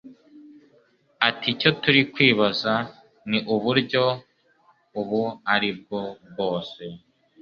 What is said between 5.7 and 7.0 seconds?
bwo bwose